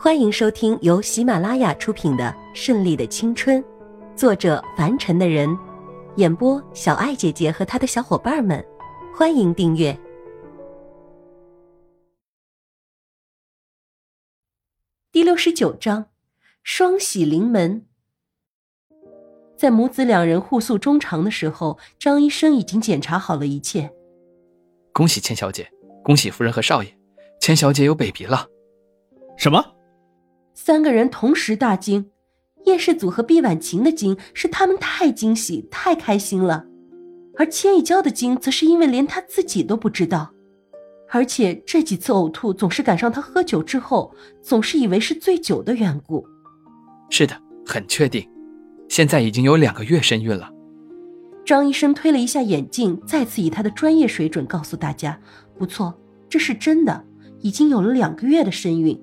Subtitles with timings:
[0.00, 3.60] 欢迎收听由喜马拉雅出品的《顺利的青春》，
[4.14, 5.58] 作者凡尘的人，
[6.14, 8.64] 演播小爱姐姐和她的小伙伴们。
[9.12, 9.98] 欢迎订阅
[15.10, 16.06] 第六十九章：
[16.62, 17.84] 双喜临门。
[19.56, 23.92] 在母子两人互诉衷肠的时候，张医生已经检查好了一切。
[24.92, 25.68] 恭喜千小姐，
[26.04, 26.98] 恭喜夫人和少爷，
[27.40, 28.46] 千小姐有 baby 了。
[29.36, 29.74] 什么？
[30.60, 32.10] 三个人同时大惊，
[32.66, 36.66] 叶世祖和毕婉晴的惊是他们太惊喜、太开心了，
[37.36, 40.32] 而千一娇的惊则是因为连他自己都不知道，
[41.10, 46.26] 而且这几次呕吐总是赶上他喝酒之后，总是以为是醉酒的缘故。
[47.08, 48.28] 是的，很确定，
[48.88, 50.50] 现在已经有两个月身孕了。
[51.46, 55.20] 张医生推了一下眼镜，再次以他的专业水准告诉大家
[55.56, 55.96] ：“不错，
[56.28, 57.04] 这是真的，
[57.42, 59.00] 已经有了两个月的身孕。”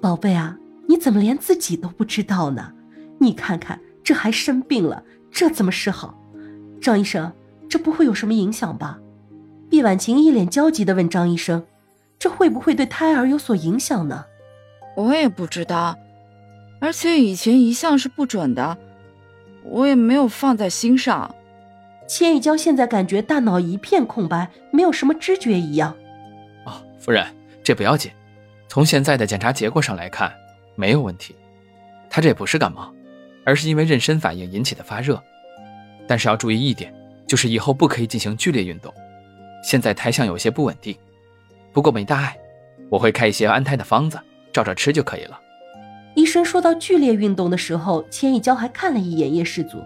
[0.00, 0.56] 宝贝啊，
[0.88, 2.72] 你怎么连自己都不知道呢？
[3.18, 6.18] 你看看，这还生病了，这怎么是好？
[6.80, 7.30] 张医生，
[7.68, 8.98] 这不会有什么影响吧？
[9.68, 11.64] 毕婉晴一脸焦急地问张医生
[12.18, 14.24] ：“这会不会对胎儿有所影响呢？”
[14.96, 15.96] 我也不知道，
[16.80, 18.78] 而且以前一向是不准的，
[19.62, 21.34] 我也没有放在心上。
[22.08, 25.94] 千玉娇现在感觉大脑一片空白，没有什么知觉一样。
[26.66, 27.24] 哦，夫人，
[27.62, 28.10] 这不要紧。
[28.70, 30.32] 从现在的检查结果上来看，
[30.76, 31.34] 没有问题。
[32.08, 32.94] 他这不是感冒，
[33.44, 35.20] 而是因为妊娠反应引起的发热。
[36.06, 36.94] 但是要注意一点，
[37.26, 38.94] 就是以后不可以进行剧烈运动。
[39.64, 40.96] 现在胎相有些不稳定，
[41.72, 42.38] 不过没大碍，
[42.88, 44.16] 我会开一些安胎的方子，
[44.52, 45.40] 照着吃就可以了。
[46.14, 49.82] 医生说到剧烈运动的时候，千一娇还看了一眼叶世祖。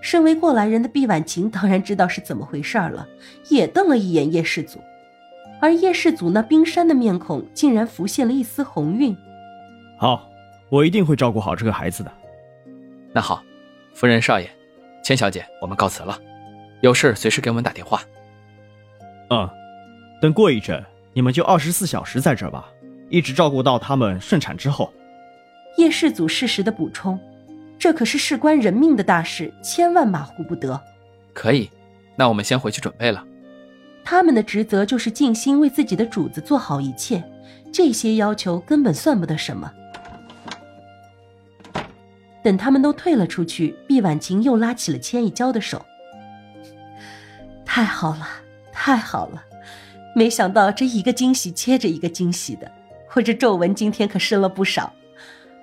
[0.00, 3.06] 身为过来人的毕婉晴当然知道是怎么回事了，
[3.50, 4.80] 也瞪了一眼叶世祖。
[5.64, 9.16] 而叶氏祖那冰山的面孔竟然浮现了一丝红晕。
[9.98, 10.28] 好，
[10.68, 12.12] 我一定会照顾好这个孩子的。
[13.14, 13.42] 那好，
[13.94, 14.46] 夫人、少爷、
[15.02, 16.20] 千小姐，我们告辞了。
[16.82, 18.02] 有事随时给我们打电话。
[19.30, 19.48] 嗯，
[20.20, 22.68] 等过一阵，你们就二十四小时在这吧，
[23.08, 24.92] 一直照顾到他们顺产之后。
[25.78, 27.18] 叶氏祖适时的补充
[27.80, 30.78] ：“这可是事关人命的大事，千万马虎不得。”
[31.32, 31.70] 可以，
[32.16, 33.24] 那我们先回去准备了。
[34.04, 37.24] 他们的职责就是尽心为自己的主子做好一切，
[37.72, 39.72] 这些要求根本算不得什么。
[42.42, 45.84] 等他们都退了出去，毕婉晴又拉起了千一娇的手。
[47.64, 48.28] 太好了，
[48.70, 49.42] 太好了！
[50.14, 52.70] 没想到这一个惊喜接着一个惊喜的，
[53.14, 54.92] 我这皱纹今天可深了不少。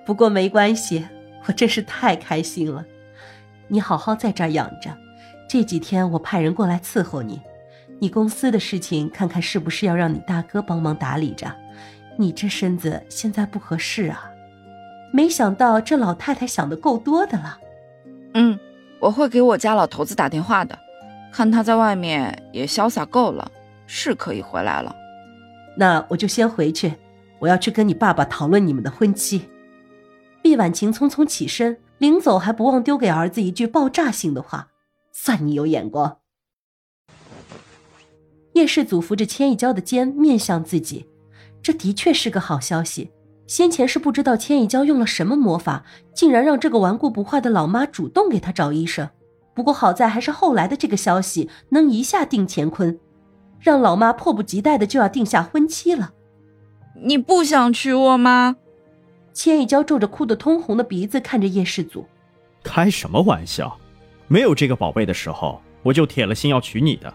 [0.04, 1.06] 不过没关系，
[1.46, 2.84] 我真是太开心了。
[3.68, 4.90] 你好好在这儿养着，
[5.48, 7.40] 这几天我派人过来伺候你。
[8.02, 11.46] 你公司的事情，看看是不是要让你大哥帮忙打理着？
[12.18, 14.28] 你这身子现在不合适啊！
[15.12, 17.60] 没想到这老太太想的够多的了。
[18.34, 18.58] 嗯，
[18.98, 20.76] 我会给我家老头子打电话的，
[21.32, 23.48] 看他在外面也潇洒够了，
[23.86, 24.92] 是可以回来了。
[25.76, 26.92] 那我就先回去，
[27.38, 29.48] 我要去跟你爸爸讨论你们的婚期。
[30.42, 34.70] 毕婉晴匆匆起身，临走还不忘丢给儿子一句爆炸性的话
[35.14, 36.16] ：“算你有眼光。”
[38.52, 41.06] 叶世祖扶着千一娇的肩，面向自己，
[41.62, 43.10] 这的确是个好消息。
[43.46, 49.08] 先前是不知道千一娇用了什么魔法，竟然让这个顽固不化的老妈主动给她找医生。
[49.54, 52.98] 不过好在还是后来的这个消息能一下定乾坤，
[53.60, 56.12] 让老妈迫不及待的就要定下婚期了。
[57.04, 58.56] 你不想娶我吗？
[59.34, 62.06] 千一娇皱着哭得通红的鼻子看着叶世祖，
[62.62, 63.78] 开什么玩笑？
[64.28, 67.12] 没有这个宝贝的时候，我就铁了心要娶你的。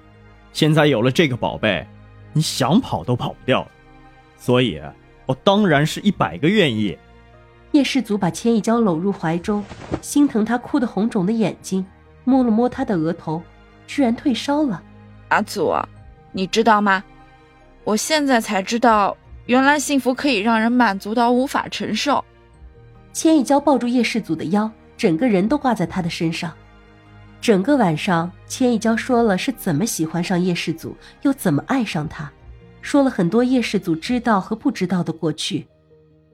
[0.57, 1.85] 现在有了这个宝贝，
[2.33, 3.67] 你想跑都跑不掉了，
[4.39, 4.81] 所以
[5.27, 6.97] 我当然是一百个愿意。
[7.73, 9.63] 叶世祖把千亿娇搂入怀中，
[10.01, 11.85] 心疼她哭得红肿的眼睛，
[12.23, 13.39] 摸了摸她的额头，
[13.85, 14.81] 居然退烧了。
[15.27, 15.75] 阿祖，
[16.31, 17.03] 你知道吗？
[17.83, 19.15] 我现在才知道，
[19.45, 22.25] 原来幸福可以让人满足到无法承受。
[23.13, 26.51] 千亿娇抱住叶世祖的腰，整个人都挂在他的身上。
[27.39, 32.31] 整个晚上，千一娇说了是怎么喜欢上叶世祖，又怎么爱上他，
[32.81, 35.67] 说了很多叶世祖知道和不知道的过去，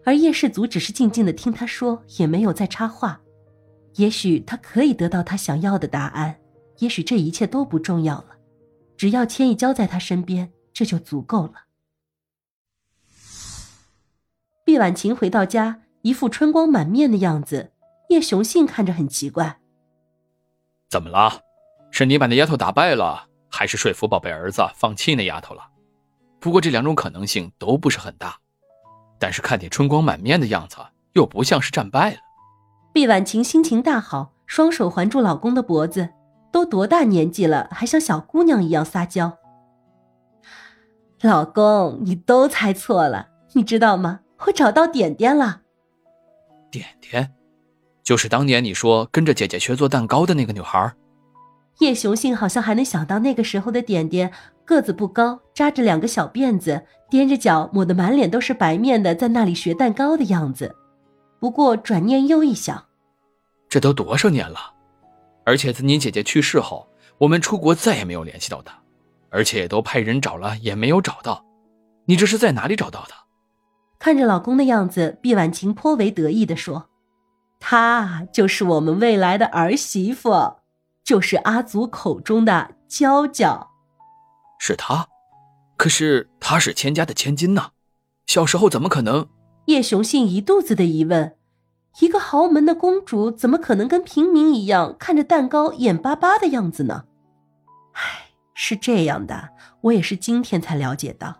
[0.05, 3.19] 而叶世祖只是静静的听他说，也没有再插话。
[3.95, 6.35] 也许他可以得到他想要的答案，
[6.79, 8.38] 也许这一切都不重要了，
[8.97, 11.53] 只要千一娇在他身边，这就足够了。
[14.65, 17.71] 毕婉晴回到家，一副春光满面的样子，
[18.09, 19.59] 叶雄信看着很奇怪。
[20.94, 21.42] 怎么了？
[21.90, 25.63] 是你把那丫头打败了，还是说服宝贝儿子放弃那丫头了？
[26.40, 28.38] 不过这两种可能性都不是很大。
[29.18, 30.78] 但是看你春光满面的样子，
[31.13, 32.18] 又不像是战败了。
[32.94, 36.10] 毕婉晴心情大好，双手环住老公的脖子，
[36.51, 39.36] 都多大年纪了，还像小姑娘一样撒娇。
[41.24, 44.19] 老公，你都猜错了，你知道吗？
[44.46, 45.62] 我找到点点了。
[46.69, 47.34] 点点，
[48.03, 50.94] 就是当年你说跟着姐姐学做蛋糕的那个女孩。
[51.79, 54.31] 叶雄信好像还能想到那个时候的点点，
[54.63, 60.75] 个子不高，扎着两个小辫子，踮着脚，抹得满脸都是白面的，在那里学蛋糕的样子。
[61.39, 62.85] 不过转念又一想，
[63.67, 64.59] 这都多少年了，
[65.45, 68.77] 而且自你姐姐去世后，我们出国再也没有联系到她，
[69.31, 71.44] 而且都派人找了也没有找到。
[72.05, 73.13] 你这是在哪里找到的？
[73.97, 76.85] 看着老公的样子，毕婉晴颇为得意地说
[77.65, 80.56] ：“她就是我们未来的儿媳妇。”
[81.04, 83.71] 就是阿祖口中的娇娇，
[84.57, 85.06] 是她，
[85.75, 87.71] 可是她是千家的千金呐，
[88.25, 89.27] 小时候怎么可能？
[89.65, 91.36] 叶雄信一肚子的疑问，
[92.00, 97.04] 一个豪门的公主怎么可能跟平民一样看着蛋糕眼巴巴的样子呢？
[97.92, 99.50] 唉，是这样的，
[99.81, 101.36] 我也是今天才了解到，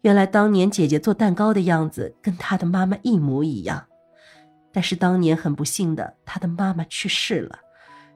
[0.00, 3.87] 原来当年姐姐做蛋糕的样子跟她的妈妈一模一样，
[4.78, 7.58] 但是当年很不幸的，他的妈妈去世了。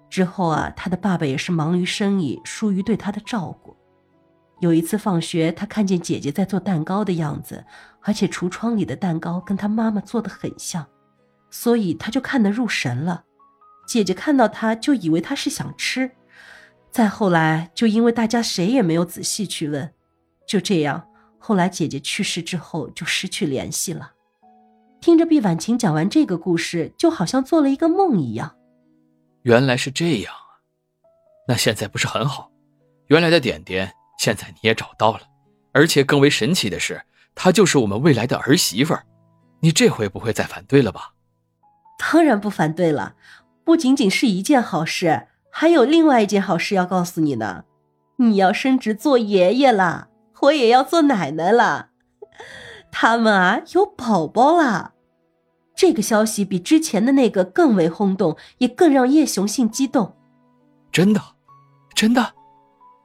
[0.09, 3.77] 之后啊，他的爸爸也是忙于生意，疏于对他的照顾。
[4.61, 7.65] 有一次放学，他看见姐姐在做蛋糕的样子，
[8.01, 10.87] 而且橱窗里的蛋糕跟他妈妈做的很像，
[11.51, 13.25] 所以他就看得入神了。
[13.89, 16.13] 姐姐看到他就以为他是想吃，
[16.93, 19.93] 再后来就因为大家谁也没有仔细去问，
[20.47, 21.09] 就这样，
[21.41, 24.13] 后来姐姐去世之后就失去联系了。
[25.03, 28.55] 听着毕婉晴讲完这个故事，就好像做了一个梦一样。
[29.43, 30.63] 原来是这样啊，
[31.49, 32.53] 那现在不是很好？
[33.09, 35.23] 原来的点点现在你也找到了，
[35.73, 37.03] 而且更为神奇的是，
[37.35, 39.05] 她就是我们未来的儿媳妇儿。
[39.59, 41.15] 你这回不会再反对了吧？
[41.99, 43.17] 当然不反对了，
[43.65, 47.65] 不仅仅是一件好事，还有另外一件好事要告诉你呢。
[48.19, 50.11] 你要升职做爷爷了，
[50.43, 51.89] 我也要做奶奶了，
[52.93, 54.92] 他们啊有宝宝了。
[55.83, 60.15] 这个消息比之前的那个更为轰动，也更让叶雄信激动。
[60.93, 61.21] 真的，
[61.93, 62.35] 真的，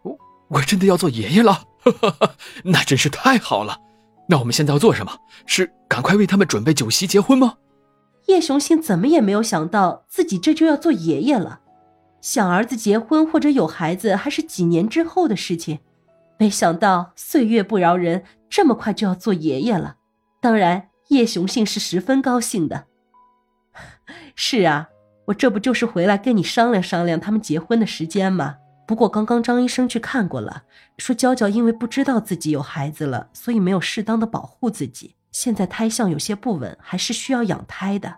[0.04, 0.16] 我
[0.50, 1.64] 我真的要做爷爷了，
[2.66, 3.80] 那真是太好了。
[4.30, 5.12] 那我们现在要做什么？
[5.48, 7.56] 是赶快为他们准备酒席结婚吗？
[8.28, 11.62] 叶雄信怎么也没有想到自己这就要做爷爷了，
[12.22, 15.80] 想儿子结婚或者有孩子还是几年之后的事情，
[16.38, 19.96] 没想到岁月不饶人，这么快就要做爷爷了。
[20.40, 20.90] 当然。
[21.10, 22.86] 叶雄信是十分高兴的。
[24.36, 24.90] 是啊，
[25.26, 28.58] 我这不就是回来跟你商量商量他们结婚的时间吗？
[28.88, 30.64] 不过刚刚张医生去看过了，
[30.98, 38.16] 说娇娇因为不知道自己有孩子了，所以没有适当的保护自己，现在胎相有些不稳，还是需要养胎的。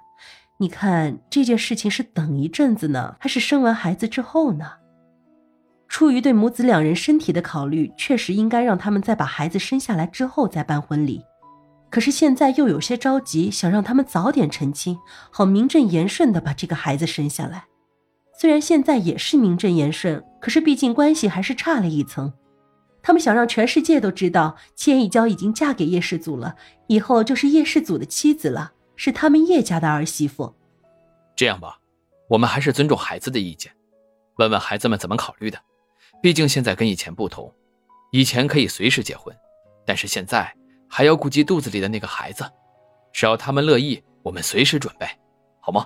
[0.59, 4.74] 你看这件事情是等一阵子呢，还是生完孩子之后呢？
[5.88, 11.24] 出于对母子两人身体的考虑，确实应该让他们在把孩子生下来之后再办婚礼。
[11.89, 14.97] 可是现在又有些着急，想让他们早点成亲，
[15.31, 17.65] 好名正言顺的把这个孩子生下来。
[18.38, 22.31] 虽然现在也是名正言顺，可是毕竟关系还是差了一层。
[23.01, 26.56] 他们想让全世界都知道，千一娇已经嫁给叶世祖了，
[26.88, 30.54] 以后就是叶世祖的妻子了，是他们叶家的儿媳妇。
[31.35, 31.80] 这样吧，
[32.30, 33.71] 我们还是尊重孩子的意见，
[34.37, 35.57] 问问孩子们怎么考虑的。
[36.21, 37.52] 毕竟现在跟以前不同，
[38.11, 39.35] 以前可以随时结婚，
[39.85, 40.54] 但是现在。
[40.89, 42.43] 还要顾及肚子里的那个孩子，
[43.13, 45.05] 只要他们乐意，我们随时准备，
[45.59, 45.85] 好吗？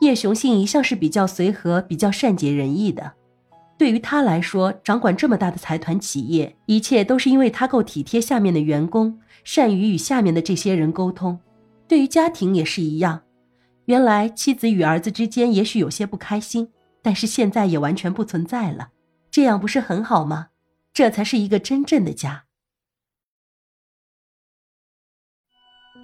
[0.00, 3.12] 叶雄信一向是比较随和、比较善解人意的。
[3.78, 11.38] 对于他来说，掌管这么大的财团企业，一切都是因为他够体贴下面的员工，善于与下面的这些人沟通。
[11.86, 13.22] 对于家庭也是一样。
[13.84, 16.70] 原来妻子与儿子之间也许有些不开心，
[17.02, 18.88] 但是现在也完全不存在了。
[19.30, 20.48] 这样不是很好吗？
[20.92, 22.45] 这才是一个真正的家。